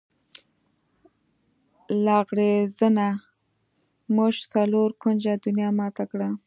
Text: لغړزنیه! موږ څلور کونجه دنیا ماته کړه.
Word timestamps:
لغړزنیه! 2.05 3.09
موږ 4.15 4.33
څلور 4.53 4.89
کونجه 5.01 5.33
دنیا 5.45 5.69
ماته 5.79 6.03
کړه. 6.11 6.29